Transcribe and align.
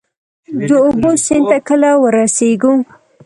د 0.67 0.69
اوبو، 0.85 1.11
سیند 1.25 1.45
ته 1.49 1.57
کله 1.67 1.89
ورسیږو؟ 2.03 2.73